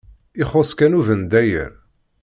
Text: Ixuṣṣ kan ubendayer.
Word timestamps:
Ixuṣṣ 0.41 0.71
kan 0.79 0.97
ubendayer. 0.99 1.71